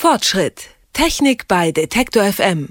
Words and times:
Fortschritt. 0.00 0.70
Technik 0.94 1.46
bei 1.46 1.72
Detektor 1.72 2.22
FM. 2.22 2.70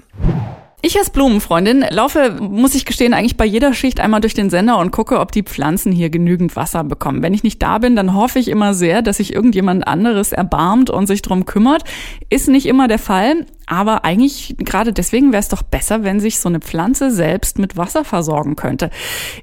Ich 0.82 0.98
als 0.98 1.10
Blumenfreundin 1.10 1.84
laufe, 1.88 2.36
muss 2.40 2.74
ich 2.74 2.84
gestehen, 2.84 3.14
eigentlich 3.14 3.36
bei 3.36 3.44
jeder 3.44 3.72
Schicht 3.72 4.00
einmal 4.00 4.20
durch 4.20 4.34
den 4.34 4.50
Sender 4.50 4.78
und 4.78 4.90
gucke, 4.90 5.20
ob 5.20 5.30
die 5.30 5.44
Pflanzen 5.44 5.92
hier 5.92 6.10
genügend 6.10 6.56
Wasser 6.56 6.82
bekommen. 6.82 7.22
Wenn 7.22 7.32
ich 7.32 7.44
nicht 7.44 7.62
da 7.62 7.78
bin, 7.78 7.94
dann 7.94 8.14
hoffe 8.14 8.40
ich 8.40 8.48
immer 8.48 8.74
sehr, 8.74 9.00
dass 9.00 9.18
sich 9.18 9.32
irgendjemand 9.32 9.86
anderes 9.86 10.32
erbarmt 10.32 10.90
und 10.90 11.06
sich 11.06 11.22
drum 11.22 11.46
kümmert. 11.46 11.84
Ist 12.30 12.48
nicht 12.48 12.66
immer 12.66 12.88
der 12.88 12.98
Fall, 12.98 13.46
aber 13.70 14.04
eigentlich 14.04 14.56
gerade 14.58 14.92
deswegen 14.92 15.30
wäre 15.30 15.40
es 15.40 15.48
doch 15.48 15.62
besser, 15.62 16.02
wenn 16.02 16.18
sich 16.18 16.40
so 16.40 16.48
eine 16.48 16.58
Pflanze 16.58 17.12
selbst 17.12 17.60
mit 17.60 17.76
Wasser 17.76 18.04
versorgen 18.04 18.56
könnte. 18.56 18.90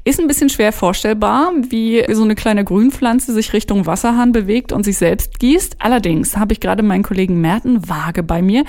Ist 0.04 0.20
ein 0.20 0.28
bisschen 0.28 0.50
schwer 0.50 0.74
vorstellbar, 0.74 1.54
wie 1.70 2.04
so 2.12 2.24
eine 2.24 2.36
kleine 2.36 2.66
Grünpflanze 2.66 3.34
sich 3.34 3.54
Richtung 3.54 3.86
Wasserhahn 3.86 4.34
bewegt 4.34 4.74
und 4.74 4.84
sich 4.84 4.98
selbst 4.98 5.40
gießt. 5.40 5.78
Allerdings 5.80 6.36
habe 6.36 6.52
ich 6.52 6.60
gerade 6.60 6.84
meinen 6.84 7.04
Kollegen 7.04 7.40
Merten 7.40 7.88
Waage 7.88 8.22
bei 8.22 8.42
mir. 8.42 8.66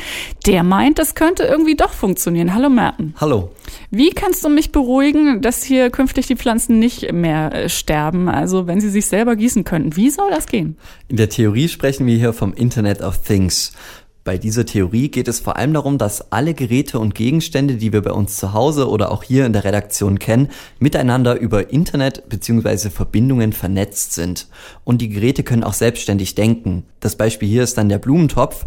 Der 0.47 0.63
meint, 0.63 1.01
das 1.01 1.17
könnte 1.17 1.43
irgendwie 1.43 1.75
doch 1.75 1.93
funktionieren. 1.93 2.55
Hallo 2.55 2.71
Merten. 2.71 3.15
Hallo. 3.21 3.51
Wie 3.91 4.11
kannst 4.11 4.45
du 4.45 4.49
mich 4.49 4.71
beruhigen, 4.71 5.43
dass 5.43 5.65
hier 5.65 5.91
künftig 5.91 6.29
die 6.29 6.37
Pflanzen 6.37 6.79
nicht 6.79 7.13
mehr 7.13 7.53
äh, 7.53 7.69
sterben? 7.69 8.29
Also 8.29 8.69
wenn 8.69 8.81
sie 8.81 8.91
sich 8.91 9.07
selber 9.07 9.35
gießen 9.35 9.65
könnten. 9.65 9.97
Wie 9.97 10.11
soll 10.11 10.31
das 10.31 10.47
gehen? 10.47 10.77
In 11.09 11.17
der 11.17 11.29
Theorie 11.29 11.67
sprechen 11.67 12.07
wir 12.07 12.17
hier 12.17 12.33
vom 12.33 12.53
Internet 12.53 13.03
of 13.03 13.25
Things. 13.25 13.73
Bei 14.29 14.37
dieser 14.37 14.67
Theorie 14.67 15.09
geht 15.09 15.27
es 15.27 15.41
vor 15.41 15.57
allem 15.57 15.73
darum, 15.73 15.97
dass 15.97 16.33
alle 16.33 16.53
Geräte 16.53 16.99
und 16.99 17.15
Gegenstände, 17.15 17.77
die 17.77 17.95
wir 17.95 18.03
bei 18.03 18.13
uns 18.13 18.37
zu 18.37 18.53
Hause 18.53 18.91
oder 18.91 19.11
auch 19.11 19.23
hier 19.23 19.47
in 19.47 19.55
der 19.55 19.65
Redaktion 19.65 20.19
kennen, 20.19 20.51
miteinander 20.79 21.41
über 21.41 21.71
Internet 21.71 22.29
bzw. 22.29 22.91
Verbindungen 22.91 23.55
vernetzt 23.55 24.13
sind. 24.13 24.49
Und 24.85 25.01
die 25.01 25.09
Geräte 25.09 25.45
können 25.45 25.65
auch 25.65 25.73
selbstständig 25.73 26.35
denken. 26.35 26.85
Das 27.01 27.17
Beispiel 27.17 27.49
hier 27.49 27.63
ist 27.63 27.79
dann 27.79 27.89
der 27.89 27.99
Blumentopf. 27.99 28.65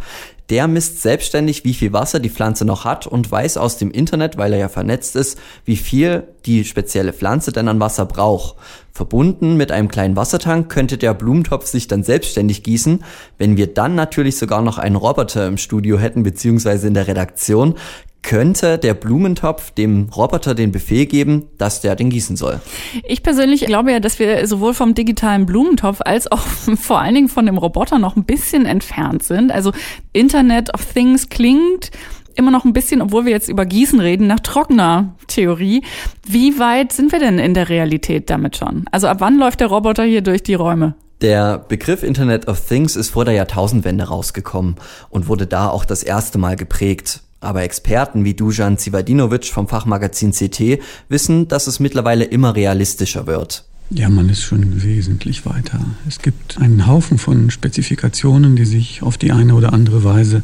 Der 0.49 0.67
misst 0.67 1.01
selbstständig, 1.01 1.63
wie 1.63 1.73
viel 1.73 1.93
Wasser 1.93 2.19
die 2.19 2.29
Pflanze 2.29 2.65
noch 2.65 2.83
hat 2.83 3.07
und 3.07 3.31
weiß 3.31 3.55
aus 3.55 3.77
dem 3.77 3.89
Internet, 3.89 4.37
weil 4.37 4.51
er 4.51 4.59
ja 4.59 4.69
vernetzt 4.69 5.15
ist, 5.15 5.39
wie 5.63 5.77
viel 5.77 6.27
die 6.45 6.65
spezielle 6.65 7.13
Pflanze 7.13 7.53
denn 7.53 7.69
an 7.69 7.79
Wasser 7.79 8.05
braucht. 8.05 8.57
Verbunden 8.91 9.55
mit 9.55 9.71
einem 9.71 9.87
kleinen 9.87 10.17
Wassertank 10.17 10.69
könnte 10.69 10.97
der 10.97 11.13
Blumentopf 11.13 11.67
sich 11.67 11.87
dann 11.87 12.03
selbstständig 12.03 12.63
gießen. 12.63 13.05
Wenn 13.37 13.55
wir 13.55 13.67
dann 13.67 13.95
natürlich 13.95 14.37
sogar 14.37 14.61
noch 14.61 14.77
einen 14.77 14.97
Roboter 14.97 15.47
im 15.47 15.57
Studio 15.57 15.97
hätten, 15.97 16.23
beziehungsweise 16.23 16.87
in 16.87 16.95
der 16.95 17.07
Redaktion, 17.07 17.75
könnte 18.23 18.77
der 18.77 18.93
Blumentopf 18.93 19.71
dem 19.71 20.09
Roboter 20.15 20.53
den 20.53 20.71
Befehl 20.71 21.05
geben, 21.05 21.47
dass 21.57 21.81
der 21.81 21.95
den 21.95 22.09
gießen 22.09 22.35
soll. 22.35 22.61
Ich 23.03 23.23
persönlich 23.23 23.65
glaube 23.65 23.91
ja, 23.91 23.99
dass 23.99 24.19
wir 24.19 24.47
sowohl 24.47 24.73
vom 24.73 24.93
digitalen 24.93 25.45
Blumentopf 25.45 26.01
als 26.01 26.31
auch 26.31 26.39
vor 26.79 27.01
allen 27.01 27.15
Dingen 27.15 27.29
von 27.29 27.45
dem 27.45 27.57
Roboter 27.57 27.99
noch 27.99 28.15
ein 28.15 28.23
bisschen 28.23 28.65
entfernt 28.65 29.23
sind. 29.23 29.51
Also 29.51 29.71
Internet 30.13 30.73
of 30.73 30.85
Things 30.85 31.29
klingt 31.29 31.91
immer 32.35 32.51
noch 32.51 32.65
ein 32.65 32.73
bisschen, 32.73 33.01
obwohl 33.01 33.25
wir 33.25 33.31
jetzt 33.31 33.49
über 33.49 33.65
Gießen 33.65 33.99
reden, 33.99 34.27
nach 34.27 34.39
trockener 34.39 35.15
Theorie. 35.27 35.83
Wie 36.25 36.59
weit 36.59 36.93
sind 36.93 37.11
wir 37.11 37.19
denn 37.19 37.39
in 37.39 37.53
der 37.53 37.69
Realität 37.69 38.29
damit 38.29 38.57
schon? 38.57 38.85
Also 38.91 39.07
ab 39.07 39.17
wann 39.19 39.37
läuft 39.37 39.59
der 39.59 39.67
Roboter 39.67 40.03
hier 40.03 40.21
durch 40.21 40.43
die 40.43 40.53
Räume? 40.53 40.95
Der 41.21 41.59
Begriff 41.59 42.01
Internet 42.01 42.47
of 42.47 42.67
Things 42.67 42.95
ist 42.95 43.09
vor 43.09 43.25
der 43.25 43.35
Jahrtausendwende 43.35 44.05
rausgekommen 44.05 44.75
und 45.09 45.27
wurde 45.27 45.45
da 45.45 45.69
auch 45.69 45.85
das 45.85 46.01
erste 46.01 46.39
Mal 46.39 46.55
geprägt. 46.55 47.21
Aber 47.41 47.63
Experten 47.63 48.23
wie 48.23 48.33
Dujan 48.33 48.77
Zivadinovic 48.77 49.45
vom 49.45 49.67
Fachmagazin 49.67 50.31
CT 50.31 50.79
wissen, 51.09 51.47
dass 51.47 51.67
es 51.67 51.79
mittlerweile 51.79 52.23
immer 52.23 52.55
realistischer 52.55 53.27
wird. 53.27 53.65
Ja, 53.89 54.07
man 54.09 54.29
ist 54.29 54.43
schon 54.43 54.83
wesentlich 54.83 55.45
weiter. 55.45 55.79
Es 56.07 56.19
gibt 56.19 56.57
einen 56.59 56.87
Haufen 56.87 57.17
von 57.17 57.49
Spezifikationen, 57.49 58.55
die 58.55 58.63
sich 58.63 59.03
auf 59.03 59.17
die 59.17 59.33
eine 59.33 59.53
oder 59.53 59.73
andere 59.73 60.05
Weise 60.05 60.43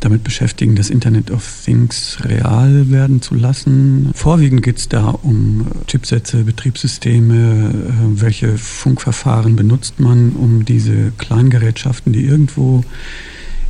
damit 0.00 0.24
beschäftigen, 0.24 0.74
das 0.74 0.90
Internet 0.90 1.30
of 1.30 1.62
Things 1.64 2.18
real 2.24 2.90
werden 2.90 3.22
zu 3.22 3.36
lassen. 3.36 4.10
Vorwiegend 4.14 4.62
geht 4.62 4.78
es 4.78 4.88
da 4.88 5.10
um 5.10 5.66
Chipsätze, 5.86 6.42
Betriebssysteme, 6.42 7.70
äh, 7.70 8.20
welche 8.20 8.58
Funkverfahren 8.58 9.54
benutzt 9.54 10.00
man, 10.00 10.32
um 10.32 10.64
diese 10.64 11.12
Kleingerätschaften, 11.18 12.12
die 12.12 12.24
irgendwo 12.24 12.82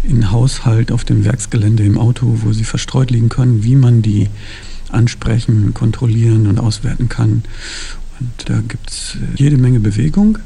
in 0.03 0.31
Haushalt, 0.31 0.93
auf 0.93 1.05
dem 1.05 1.25
Werksgelände, 1.25 1.85
im 1.85 1.99
Auto, 1.99 2.39
wo 2.43 2.53
sie 2.53 2.65
verstreut 2.65 3.11
liegen 3.11 3.29
können, 3.29 3.65
wie 3.65 3.77
man 3.77 4.03
die 4.03 4.29
ansprechen, 4.91 5.75
kontrollieren 5.75 6.47
und 6.47 6.59
auswerten 6.59 7.09
kann. 7.09 7.45
Und 8.21 8.49
da 8.49 8.61
gibt 8.61 8.91
es 8.91 9.17
äh, 9.17 9.37
jede 9.37 9.57
Menge 9.57 9.81
Bewegung, 9.81 10.39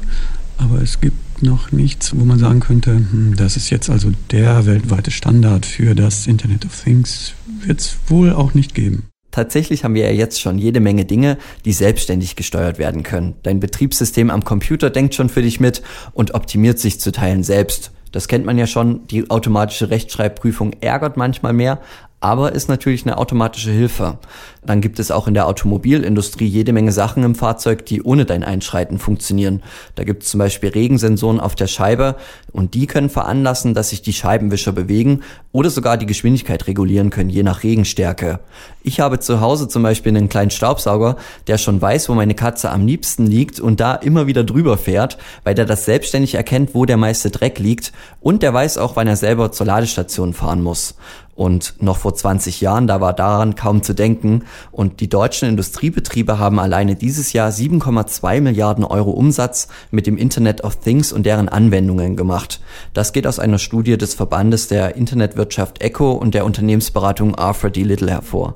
aber 0.57 0.81
es 0.81 1.01
gibt 1.01 1.41
noch 1.43 1.71
nichts, 1.71 2.15
wo 2.15 2.25
man 2.25 2.39
sagen 2.39 2.59
könnte, 2.59 2.95
hm, 2.95 3.35
das 3.35 3.57
ist 3.57 3.69
jetzt 3.69 3.89
also 3.89 4.11
der 4.31 4.65
weltweite 4.65 5.11
Standard 5.11 5.65
für 5.65 5.93
das 5.93 6.27
Internet 6.27 6.65
of 6.65 6.83
Things. 6.83 7.33
Wird 7.63 7.79
es 7.79 7.97
wohl 8.07 8.31
auch 8.31 8.53
nicht 8.53 8.73
geben. 8.73 9.03
Tatsächlich 9.31 9.83
haben 9.83 9.93
wir 9.93 10.05
ja 10.05 10.11
jetzt 10.11 10.41
schon 10.41 10.57
jede 10.57 10.79
Menge 10.79 11.05
Dinge, 11.05 11.37
die 11.63 11.73
selbstständig 11.73 12.35
gesteuert 12.35 12.79
werden 12.79 13.03
können. 13.03 13.35
Dein 13.43 13.59
Betriebssystem 13.59 14.31
am 14.31 14.43
Computer 14.43 14.89
denkt 14.89 15.13
schon 15.13 15.29
für 15.29 15.43
dich 15.43 15.59
mit 15.59 15.83
und 16.13 16.33
optimiert 16.33 16.79
sich 16.79 16.99
zu 16.99 17.11
Teilen 17.11 17.43
selbst. 17.43 17.91
Das 18.11 18.27
kennt 18.27 18.45
man 18.45 18.57
ja 18.57 18.67
schon. 18.67 19.05
Die 19.07 19.29
automatische 19.29 19.89
Rechtschreibprüfung 19.89 20.73
ärgert 20.81 21.17
manchmal 21.17 21.53
mehr, 21.53 21.79
aber 22.19 22.53
ist 22.53 22.67
natürlich 22.67 23.05
eine 23.05 23.17
automatische 23.17 23.71
Hilfe. 23.71 24.17
Dann 24.65 24.81
gibt 24.81 24.99
es 24.99 25.11
auch 25.11 25.27
in 25.27 25.33
der 25.33 25.47
Automobilindustrie 25.47 26.47
jede 26.47 26.73
Menge 26.73 26.91
Sachen 26.91 27.23
im 27.23 27.35
Fahrzeug, 27.35 27.85
die 27.85 28.01
ohne 28.01 28.25
dein 28.25 28.43
Einschreiten 28.43 28.97
funktionieren. 28.97 29.63
Da 29.95 30.03
gibt 30.03 30.23
es 30.23 30.29
zum 30.29 30.39
Beispiel 30.39 30.69
Regensensoren 30.69 31.39
auf 31.39 31.55
der 31.55 31.67
Scheibe 31.67 32.15
und 32.51 32.73
die 32.73 32.87
können 32.87 33.09
veranlassen, 33.09 33.73
dass 33.73 33.89
sich 33.89 34.01
die 34.01 34.13
Scheibenwischer 34.13 34.71
bewegen 34.71 35.21
oder 35.51 35.69
sogar 35.69 35.95
die 35.95 36.05
Geschwindigkeit 36.05 36.67
regulieren 36.67 37.11
können, 37.11 37.29
je 37.29 37.43
nach 37.43 37.63
Regenstärke. 37.63 38.39
Ich 38.81 38.99
habe 38.99 39.19
zu 39.19 39.39
Hause 39.39 39.67
zum 39.67 39.83
Beispiel 39.83 40.15
einen 40.15 40.27
kleinen 40.27 40.51
Staubsauger, 40.51 41.17
der 41.45 41.57
schon 41.57 41.81
weiß, 41.81 42.09
wo 42.09 42.13
meine 42.13 42.35
Katze 42.35 42.71
am 42.71 42.85
liebsten 42.85 43.27
liegt 43.27 43.59
und 43.59 43.79
da 43.79 43.93
immer 43.95 44.27
wieder 44.27 44.43
drüber 44.43 44.77
fährt, 44.77 45.17
weil 45.43 45.55
der 45.55 45.65
das 45.65 45.85
selbstständig 45.85 46.35
erkennt, 46.35 46.73
wo 46.73 46.85
der 46.85 46.97
meiste 46.97 47.29
Dreck 47.29 47.59
liegt 47.59 47.93
und 48.21 48.43
der 48.43 48.53
weiß 48.53 48.79
auch, 48.79 48.95
wann 48.95 49.07
er 49.07 49.17
selber 49.17 49.51
zur 49.51 49.67
Ladestation 49.67 50.33
fahren 50.33 50.61
muss. 50.61 50.95
Und 51.37 51.75
noch 51.79 51.97
vor 51.97 52.15
20 52.15 52.61
Jahren, 52.61 52.87
da 52.87 52.99
war 52.99 53.13
daran 53.13 53.53
kaum 53.53 53.83
zu 53.83 53.93
denken. 53.93 54.45
Und 54.71 55.01
die 55.01 55.07
deutschen 55.07 55.47
Industriebetriebe 55.47 56.39
haben 56.39 56.59
alleine 56.59 56.95
dieses 56.95 57.31
Jahr 57.31 57.51
7,2 57.51 58.41
Milliarden 58.41 58.83
Euro 58.83 59.11
Umsatz 59.11 59.67
mit 59.91 60.07
dem 60.07 60.17
Internet 60.17 60.63
of 60.63 60.77
Things 60.77 61.13
und 61.13 61.27
deren 61.27 61.47
Anwendungen 61.47 62.15
gemacht. 62.15 62.59
Das 62.95 63.13
geht 63.13 63.27
aus 63.27 63.37
einer 63.37 63.59
Studie 63.59 63.99
des 63.99 64.15
Verbandes 64.15 64.67
der 64.67 64.95
Internetwirtschaft 64.95 65.79
ECO 65.79 66.13
und 66.13 66.33
der 66.33 66.43
Unternehmensberatung 66.43 67.35
Arthur 67.35 67.69
D. 67.69 67.83
Little 67.83 68.09
hervor. 68.09 68.55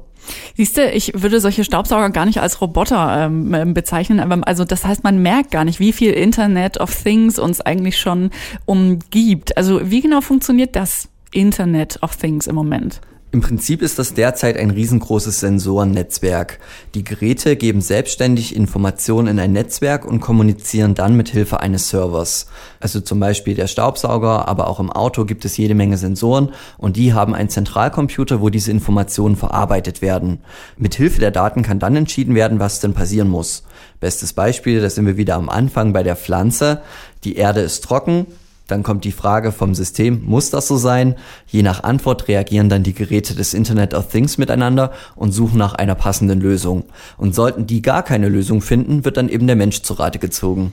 Siehst 0.57 0.77
du, 0.77 0.89
ich 0.89 1.13
würde 1.15 1.39
solche 1.39 1.63
Staubsauger 1.63 2.09
gar 2.09 2.25
nicht 2.25 2.41
als 2.41 2.61
Roboter 2.61 3.25
ähm, 3.25 3.53
ähm 3.53 3.73
bezeichnen, 3.75 4.19
aber 4.19 4.47
also 4.47 4.65
das 4.65 4.85
heißt, 4.85 5.03
man 5.03 5.21
merkt 5.21 5.51
gar 5.51 5.65
nicht, 5.65 5.79
wie 5.79 5.94
viel 5.94 6.13
Internet 6.13 6.79
of 6.79 6.95
Things 6.95 7.38
uns 7.38 7.61
eigentlich 7.61 8.00
schon 8.00 8.31
umgibt. 8.65 9.56
Also 9.56 9.91
wie 9.91 10.01
genau 10.01 10.21
funktioniert 10.21 10.75
das? 10.75 11.10
Internet 11.33 11.98
of 12.01 12.18
Things 12.18 12.48
im 12.48 12.56
Moment? 12.56 13.00
Im 13.33 13.39
Prinzip 13.39 13.81
ist 13.81 13.98
das 13.98 14.13
derzeit 14.13 14.57
ein 14.57 14.72
riesengroßes 14.72 15.39
Sensorennetzwerk. 15.39 16.60
Die 16.95 17.06
Geräte 17.06 17.56
geben 17.56 17.80
selbstständig 17.80 18.54
Informationen 18.54 19.30
in 19.30 19.39
ein 19.39 19.54
Netzwerk 19.54 20.04
und 20.04 20.19
kommunizieren 20.19 20.95
dann 20.95 21.16
mit 21.16 21.30
Hilfe 21.30 21.62
eines 21.62 21.88
Servers. 21.88 22.48
Also 22.81 23.00
zum 23.00 23.22
Beispiel 23.22 23.56
der 23.56 23.68
Staubsauger, 23.68 24.50
aber 24.50 24.68
auch 24.68 24.81
im 24.81 24.92
Auto 24.92 25.24
gibt 25.24 25.45
es 25.45 25.56
jede 25.56 25.75
Menge 25.75 25.98
Sensoren 25.98 26.51
und 26.78 26.98
die 26.98 27.13
haben 27.13 27.33
einen 27.33 27.48
Zentralcomputer, 27.48 28.42
wo 28.42 28.50
diese 28.50 28.72
Informationen 28.72 29.38
verarbeitet 29.38 30.01
werden. 30.01 30.39
Mit 30.75 30.95
Hilfe 30.95 31.22
der 31.22 31.31
Daten 31.31 31.63
kann 31.63 31.80
dann 31.80 31.95
entschieden 31.95 32.36
werden, 32.36 32.60
was 32.60 32.81
denn 32.81 32.94
passieren 32.94 33.30
muss. 33.30 33.63
Bestes 34.01 34.33
Beispiel, 34.33 34.81
da 34.81 34.89
sind 34.89 35.06
wir 35.06 35.16
wieder 35.16 35.36
am 35.36 35.48
Anfang 35.48 35.94
bei 35.94 36.04
der 36.04 36.18
Pflanze. 36.18 36.81
Die 37.24 37.38
Erde 37.38 37.62
ist 37.62 37.86
trocken, 37.86 38.28
dann 38.71 38.83
kommt 38.83 39.03
die 39.03 39.12
Frage 39.12 39.51
vom 39.51 39.75
System, 39.75 40.23
muss 40.25 40.50
das 40.50 40.68
so 40.68 40.77
sein? 40.77 41.15
Je 41.47 41.62
nach 41.62 41.83
Antwort 41.83 42.27
reagieren 42.27 42.69
dann 42.69 42.83
die 42.83 42.94
Geräte 42.94 43.35
des 43.35 43.53
Internet 43.53 43.94
of 43.94 44.07
Things 44.07 44.38
miteinander 44.38 44.91
und 45.15 45.31
suchen 45.31 45.57
nach 45.57 45.73
einer 45.73 45.95
passenden 45.95 46.39
Lösung. 46.39 46.85
Und 47.18 47.35
sollten 47.35 47.68
die 47.68 47.81
gar 47.81 48.03
keine 48.03 48.29
Lösung 48.29 48.62
finden, 48.62 49.03
wird 49.03 49.18
dann 49.18 49.29
eben 49.29 49.47
der 49.47 49.56
Mensch 49.56 49.81
zu 49.81 49.94
Rate 49.94 50.19
gezogen. 50.19 50.71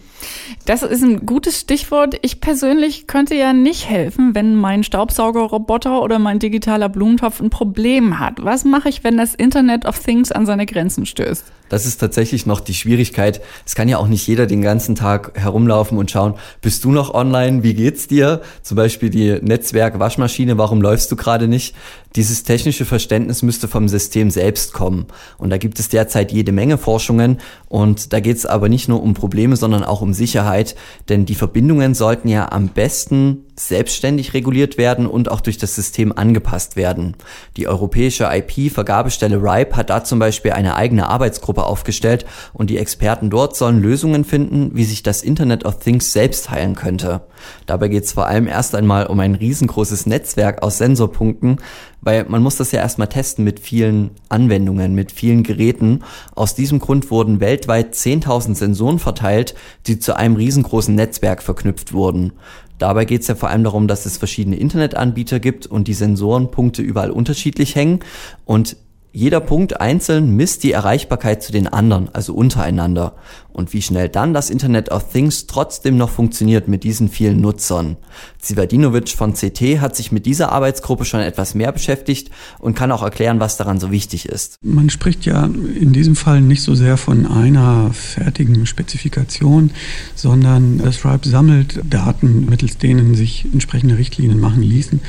Das 0.64 0.82
ist 0.82 1.02
ein 1.02 1.26
gutes 1.26 1.60
Stichwort. 1.60 2.16
Ich 2.22 2.40
persönlich 2.40 3.06
könnte 3.06 3.34
ja 3.34 3.52
nicht 3.52 3.88
helfen, 3.88 4.34
wenn 4.34 4.54
mein 4.54 4.84
Staubsaugerroboter 4.84 6.00
oder 6.02 6.18
mein 6.18 6.38
digitaler 6.38 6.88
Blumentopf 6.88 7.40
ein 7.40 7.50
Problem 7.50 8.18
hat. 8.18 8.44
Was 8.44 8.64
mache 8.64 8.88
ich, 8.88 9.02
wenn 9.04 9.16
das 9.16 9.34
Internet 9.34 9.86
of 9.86 9.98
Things 9.98 10.30
an 10.30 10.46
seine 10.46 10.66
Grenzen 10.66 11.06
stößt? 11.06 11.44
Das 11.68 11.84
ist 11.84 11.98
tatsächlich 11.98 12.46
noch 12.46 12.60
die 12.60 12.74
Schwierigkeit. 12.74 13.40
Es 13.66 13.74
kann 13.74 13.88
ja 13.88 13.98
auch 13.98 14.08
nicht 14.08 14.26
jeder 14.26 14.46
den 14.46 14.62
ganzen 14.62 14.94
Tag 14.94 15.32
herumlaufen 15.34 15.98
und 15.98 16.10
schauen, 16.10 16.34
bist 16.60 16.84
du 16.84 16.92
noch 16.92 17.12
online? 17.12 17.62
Wie 17.62 17.74
geht's 17.74 17.87
dir? 17.90 18.42
Zum 18.62 18.76
Beispiel 18.76 19.10
die 19.10 19.38
Netzwerk-Waschmaschine, 19.40 20.58
warum 20.58 20.82
läufst 20.82 21.10
du 21.10 21.16
gerade 21.16 21.48
nicht? 21.48 21.74
Dieses 22.16 22.42
technische 22.42 22.84
Verständnis 22.84 23.42
müsste 23.42 23.68
vom 23.68 23.88
System 23.88 24.30
selbst 24.30 24.72
kommen. 24.72 25.06
Und 25.36 25.50
da 25.50 25.58
gibt 25.58 25.78
es 25.78 25.88
derzeit 25.88 26.32
jede 26.32 26.52
Menge 26.52 26.78
Forschungen. 26.78 27.38
Und 27.68 28.12
da 28.12 28.20
geht 28.20 28.36
es 28.38 28.46
aber 28.46 28.68
nicht 28.68 28.88
nur 28.88 29.02
um 29.02 29.14
Probleme, 29.14 29.56
sondern 29.56 29.84
auch 29.84 30.00
um 30.00 30.14
Sicherheit. 30.14 30.74
Denn 31.08 31.26
die 31.26 31.34
Verbindungen 31.34 31.94
sollten 31.94 32.28
ja 32.28 32.50
am 32.50 32.68
besten 32.68 33.44
selbstständig 33.58 34.34
reguliert 34.34 34.78
werden 34.78 35.06
und 35.06 35.30
auch 35.30 35.40
durch 35.40 35.58
das 35.58 35.74
System 35.74 36.12
angepasst 36.16 36.76
werden. 36.76 37.16
Die 37.56 37.66
europäische 37.66 38.28
IP-Vergabestelle 38.30 39.36
RIPE 39.36 39.76
hat 39.76 39.90
da 39.90 40.04
zum 40.04 40.18
Beispiel 40.18 40.52
eine 40.52 40.76
eigene 40.76 41.08
Arbeitsgruppe 41.08 41.64
aufgestellt 41.64 42.24
und 42.52 42.70
die 42.70 42.78
Experten 42.78 43.30
dort 43.30 43.56
sollen 43.56 43.82
Lösungen 43.82 44.24
finden, 44.24 44.70
wie 44.74 44.84
sich 44.84 45.02
das 45.02 45.22
Internet 45.22 45.64
of 45.64 45.80
Things 45.80 46.12
selbst 46.12 46.50
heilen 46.50 46.74
könnte. 46.74 47.22
Dabei 47.66 47.88
geht 47.88 48.04
es 48.04 48.12
vor 48.12 48.26
allem 48.26 48.46
erst 48.46 48.74
einmal 48.74 49.06
um 49.06 49.20
ein 49.20 49.34
riesengroßes 49.34 50.06
Netzwerk 50.06 50.62
aus 50.62 50.78
Sensorpunkten, 50.78 51.58
weil 52.00 52.24
man 52.28 52.42
muss 52.42 52.56
das 52.56 52.72
ja 52.72 52.80
erstmal 52.80 53.08
testen 53.08 53.44
mit 53.44 53.60
vielen 53.60 54.10
Anwendungen, 54.28 54.94
mit 54.94 55.12
vielen 55.12 55.42
Geräten. 55.42 56.04
Aus 56.34 56.54
diesem 56.54 56.78
Grund 56.78 57.10
wurden 57.10 57.40
weltweit 57.40 57.94
10.000 57.94 58.54
Sensoren 58.54 58.98
verteilt, 58.98 59.54
die 59.86 59.98
zu 59.98 60.16
einem 60.16 60.36
riesengroßen 60.36 60.94
Netzwerk 60.94 61.42
verknüpft 61.42 61.92
wurden. 61.92 62.32
Dabei 62.78 63.04
geht 63.04 63.22
es 63.22 63.28
ja 63.28 63.34
vor 63.34 63.48
allem 63.48 63.64
darum, 63.64 63.88
dass 63.88 64.06
es 64.06 64.18
verschiedene 64.18 64.56
Internetanbieter 64.56 65.40
gibt 65.40 65.66
und 65.66 65.88
die 65.88 65.94
Sensorenpunkte 65.94 66.80
überall 66.82 67.10
unterschiedlich 67.10 67.74
hängen 67.74 68.00
und 68.44 68.76
jeder 69.10 69.40
Punkt 69.40 69.80
einzeln 69.80 70.36
misst 70.36 70.62
die 70.62 70.72
Erreichbarkeit 70.72 71.42
zu 71.42 71.50
den 71.50 71.66
anderen, 71.66 72.08
also 72.14 72.34
untereinander. 72.34 73.14
Und 73.58 73.72
wie 73.72 73.82
schnell 73.82 74.08
dann 74.08 74.34
das 74.34 74.50
Internet 74.50 74.92
of 74.92 75.10
Things 75.10 75.48
trotzdem 75.48 75.96
noch 75.96 76.10
funktioniert 76.10 76.68
mit 76.68 76.84
diesen 76.84 77.08
vielen 77.08 77.40
Nutzern. 77.40 77.96
Zivadinovic 78.38 79.08
von 79.08 79.34
CT 79.34 79.80
hat 79.80 79.96
sich 79.96 80.12
mit 80.12 80.26
dieser 80.26 80.52
Arbeitsgruppe 80.52 81.04
schon 81.04 81.18
etwas 81.18 81.56
mehr 81.56 81.72
beschäftigt 81.72 82.30
und 82.60 82.76
kann 82.76 82.92
auch 82.92 83.02
erklären, 83.02 83.40
was 83.40 83.56
daran 83.56 83.80
so 83.80 83.90
wichtig 83.90 84.28
ist. 84.28 84.58
Man 84.62 84.90
spricht 84.90 85.26
ja 85.26 85.44
in 85.44 85.92
diesem 85.92 86.14
Fall 86.14 86.40
nicht 86.40 86.62
so 86.62 86.76
sehr 86.76 86.96
von 86.96 87.26
einer 87.26 87.92
fertigen 87.92 88.64
Spezifikation, 88.64 89.72
sondern 90.14 90.78
das 90.78 91.04
RIPE 91.04 91.28
sammelt 91.28 91.80
Daten, 91.90 92.46
mittels 92.48 92.78
denen 92.78 93.16
sich 93.16 93.44
entsprechende 93.52 93.98
Richtlinien 93.98 94.38
machen 94.38 94.62
ließen. 94.62 95.00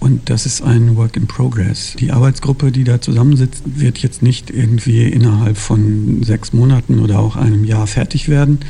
Und 0.00 0.30
das 0.30 0.46
ist 0.46 0.62
ein 0.62 0.96
Work 0.96 1.18
in 1.18 1.26
Progress. 1.26 1.94
Die 1.98 2.10
Arbeitsgruppe, 2.10 2.72
die 2.72 2.84
da 2.84 3.02
zusammensitzt, 3.02 3.62
wird 3.66 3.98
jetzt 3.98 4.22
nicht 4.22 4.48
irgendwie 4.48 5.04
innerhalb 5.04 5.58
von 5.58 6.22
sechs 6.22 6.54
Monaten 6.54 7.00
oder 7.00 7.18
auch 7.18 7.36
einem 7.36 7.64
Jahr 7.64 7.79
fertig 7.86 8.28
werden 8.28 8.60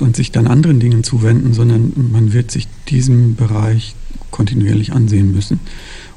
und 0.00 0.16
sich 0.16 0.32
dann 0.32 0.46
anderen 0.46 0.80
Dingen 0.80 1.04
zuwenden, 1.04 1.52
sondern 1.52 1.92
man 2.12 2.32
wird 2.32 2.50
sich 2.50 2.68
diesem 2.88 3.34
Bereich 3.36 3.94
kontinuierlich 4.30 4.92
ansehen 4.92 5.32
müssen. 5.32 5.60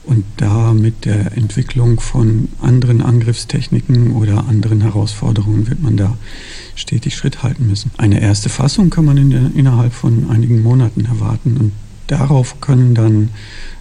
Und 0.04 0.24
da 0.38 0.74
mit 0.74 1.06
der 1.06 1.36
Entwicklung 1.36 2.00
von 2.00 2.48
anderen 2.62 3.02
Angriffstechniken 3.02 4.12
oder 4.12 4.46
anderen 4.48 4.82
Herausforderungen 4.82 5.68
wird 5.68 5.82
man 5.82 5.98
da 5.98 6.16
stetig 6.76 7.16
Schritt 7.16 7.42
halten 7.42 7.68
müssen. 7.68 7.90
Eine 7.98 8.22
erste 8.22 8.50
Fassung 8.50 8.92
kann 8.92 9.06
man 9.06 9.18
in 9.18 9.32
der, 9.32 9.52
innerhalb 9.56 9.94
von 9.94 10.30
einigen 10.30 10.62
Monaten 10.62 11.06
erwarten 11.06 11.58
und 11.58 11.72
darauf 12.06 12.62
können 12.62 12.94
dann 12.94 13.30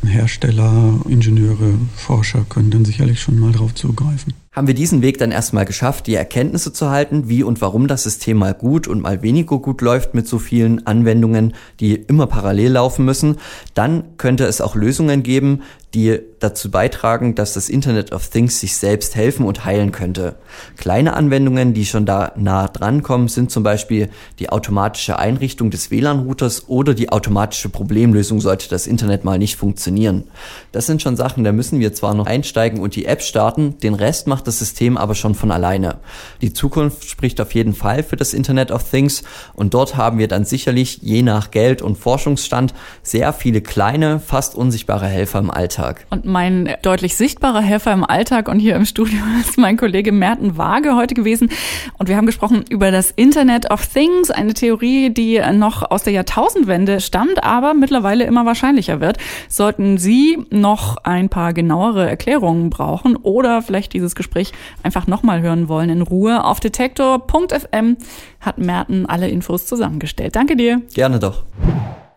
Hersteller, 0.02 1.00
Ingenieure, 1.06 1.74
Forscher 1.94 2.46
können 2.48 2.70
dann 2.70 2.86
sicherlich 2.86 3.20
schon 3.20 3.38
mal 3.38 3.52
drauf 3.52 3.74
zugreifen. 3.74 4.32
Haben 4.54 4.68
wir 4.68 4.74
diesen 4.74 5.02
Weg 5.02 5.18
dann 5.18 5.32
erstmal 5.32 5.64
geschafft, 5.64 6.06
die 6.06 6.14
Erkenntnisse 6.14 6.72
zu 6.72 6.88
halten, 6.88 7.28
wie 7.28 7.42
und 7.42 7.60
warum 7.60 7.88
das 7.88 8.04
System 8.04 8.36
mal 8.36 8.54
gut 8.54 8.86
und 8.86 9.00
mal 9.00 9.20
weniger 9.20 9.58
gut 9.58 9.80
läuft 9.80 10.14
mit 10.14 10.28
so 10.28 10.38
vielen 10.38 10.86
Anwendungen, 10.86 11.54
die 11.80 11.96
immer 11.96 12.28
parallel 12.28 12.70
laufen 12.70 13.04
müssen, 13.04 13.38
dann 13.74 14.16
könnte 14.16 14.44
es 14.44 14.60
auch 14.60 14.76
Lösungen 14.76 15.24
geben, 15.24 15.62
die 15.94 16.18
dazu 16.40 16.70
beitragen, 16.70 17.34
dass 17.34 17.54
das 17.54 17.68
Internet 17.68 18.12
of 18.12 18.28
Things 18.28 18.60
sich 18.60 18.76
selbst 18.76 19.16
helfen 19.16 19.46
und 19.46 19.64
heilen 19.64 19.92
könnte. 19.92 20.34
Kleine 20.76 21.14
Anwendungen, 21.14 21.72
die 21.72 21.86
schon 21.86 22.04
da 22.04 22.32
nah 22.36 22.68
dran 22.68 23.02
kommen, 23.02 23.28
sind 23.28 23.50
zum 23.50 23.62
Beispiel 23.62 24.10
die 24.38 24.50
automatische 24.50 25.18
Einrichtung 25.18 25.70
des 25.70 25.90
WLAN-Routers 25.90 26.68
oder 26.68 26.94
die 26.94 27.10
automatische 27.10 27.68
Problemlösung, 27.68 28.40
sollte 28.40 28.68
das 28.68 28.86
Internet 28.86 29.24
mal 29.24 29.38
nicht 29.38 29.56
funktionieren. 29.56 30.24
Das 30.72 30.86
sind 30.86 31.00
schon 31.00 31.16
Sachen, 31.16 31.44
da 31.44 31.52
müssen 31.52 31.80
wir 31.80 31.94
zwar 31.94 32.14
noch 32.14 32.26
einsteigen 32.26 32.80
und 32.80 32.96
die 32.96 33.06
App 33.06 33.22
starten, 33.22 33.78
den 33.78 33.94
Rest 33.94 34.26
macht 34.26 34.46
das 34.46 34.58
System 34.58 34.96
aber 34.96 35.14
schon 35.14 35.34
von 35.34 35.50
alleine. 35.50 35.98
Die 36.42 36.52
Zukunft 36.52 37.04
spricht 37.08 37.40
auf 37.40 37.54
jeden 37.54 37.74
Fall 37.74 38.02
für 38.02 38.16
das 38.16 38.34
Internet 38.34 38.70
of 38.70 38.88
Things 38.90 39.22
und 39.54 39.72
dort 39.72 39.96
haben 39.96 40.18
wir 40.18 40.28
dann 40.28 40.44
sicherlich 40.44 40.98
je 41.02 41.22
nach 41.22 41.50
Geld 41.50 41.80
und 41.80 41.96
Forschungsstand 41.96 42.74
sehr 43.02 43.32
viele 43.32 43.62
kleine, 43.62 44.20
fast 44.20 44.54
unsichtbare 44.54 45.06
Helfer 45.06 45.38
im 45.38 45.50
Alltag. 45.84 46.06
Und 46.10 46.24
mein 46.24 46.76
deutlich 46.82 47.16
sichtbarer 47.16 47.60
Helfer 47.60 47.92
im 47.92 48.04
Alltag 48.04 48.48
und 48.48 48.58
hier 48.58 48.76
im 48.76 48.84
Studio 48.84 49.18
ist 49.40 49.58
mein 49.58 49.76
Kollege 49.76 50.12
Merten 50.12 50.56
Waage 50.56 50.96
heute 50.96 51.14
gewesen. 51.14 51.50
Und 51.98 52.08
wir 52.08 52.16
haben 52.16 52.26
gesprochen 52.26 52.64
über 52.68 52.90
das 52.90 53.10
Internet 53.10 53.70
of 53.70 53.86
Things, 53.86 54.30
eine 54.30 54.54
Theorie, 54.54 55.10
die 55.10 55.40
noch 55.52 55.90
aus 55.90 56.02
der 56.02 56.12
Jahrtausendwende 56.12 57.00
stammt, 57.00 57.42
aber 57.42 57.74
mittlerweile 57.74 58.24
immer 58.24 58.46
wahrscheinlicher 58.46 59.00
wird. 59.00 59.18
Sollten 59.48 59.98
Sie 59.98 60.38
noch 60.50 60.96
ein 61.04 61.28
paar 61.28 61.52
genauere 61.52 62.08
Erklärungen 62.08 62.70
brauchen 62.70 63.16
oder 63.16 63.62
vielleicht 63.62 63.92
dieses 63.92 64.14
Gespräch 64.14 64.52
einfach 64.82 65.06
nochmal 65.06 65.42
hören 65.42 65.68
wollen 65.68 65.90
in 65.90 66.02
Ruhe, 66.02 66.44
auf 66.44 66.60
detektor.fm 66.60 67.96
hat 68.40 68.58
Merten 68.58 69.06
alle 69.06 69.28
Infos 69.28 69.66
zusammengestellt. 69.66 70.36
Danke 70.36 70.56
dir. 70.56 70.82
Gerne 70.94 71.18
doch. 71.18 71.44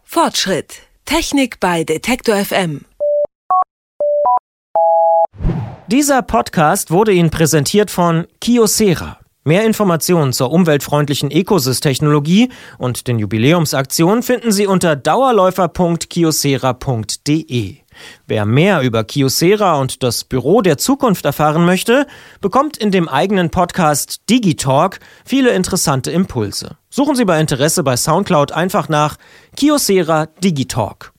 Fortschritt. 0.04 0.82
Technik 1.06 1.60
bei 1.62 1.84
Detektor 1.86 2.36
FM. 2.36 2.82
Dieser 5.90 6.22
Podcast 6.22 6.92
wurde 6.92 7.14
Ihnen 7.14 7.30
präsentiert 7.30 7.90
von 7.90 8.28
Kiosera. 8.42 9.20
Mehr 9.46 9.64
Informationen 9.64 10.34
zur 10.34 10.52
umweltfreundlichen 10.52 11.32
Ecosys-Technologie 11.32 12.50
und 12.78 13.08
den 13.08 13.20
Jubiläumsaktionen 13.20 14.22
finden 14.22 14.52
Sie 14.52 14.68
unter 14.68 14.98
dauerläufer.kiosera.de. 14.98 17.78
Wer 18.28 18.46
mehr 18.46 18.82
über 18.82 19.06
Kiosera 19.06 19.80
und 19.80 20.04
das 20.04 20.26
Büro 20.26 20.62
der 20.62 20.78
Zukunft 20.78 21.24
erfahren 21.24 21.66
möchte, 21.66 22.06
bekommt 22.42 22.76
in 22.76 22.92
dem 22.92 23.08
eigenen 23.08 23.50
Podcast 23.50 24.30
Digitalk 24.30 25.00
viele 25.24 25.52
interessante 25.52 26.12
Impulse. 26.12 26.76
Suchen 26.90 27.16
Sie 27.16 27.24
bei 27.24 27.40
Interesse 27.40 27.82
bei 27.84 27.96
Soundcloud 27.96 28.52
einfach 28.52 28.90
nach 28.90 29.16
Kiosera 29.56 30.26
Digitalk. 30.44 31.14